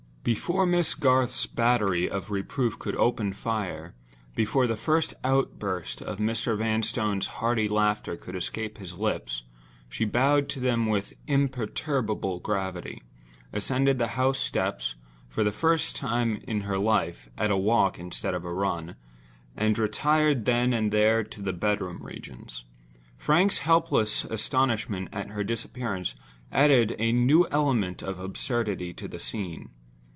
[0.23, 3.95] Before Miss Garth's battery of reproof could open fire,
[4.35, 6.55] before the first outburst of Mr.
[6.55, 9.41] Vanstone's hearty laughter could escape his lips,
[9.89, 13.01] she bowed to them with imperturbable gravity;
[13.51, 14.93] ascended the house steps,
[15.27, 18.95] for the first time in her life, at a walk instead of a run,
[19.57, 22.63] and retired then and there to the bedroom regions.
[23.17, 26.13] Frank's helpless astonishment at her disappearance
[26.51, 29.69] added a new element of absurdity to the scene.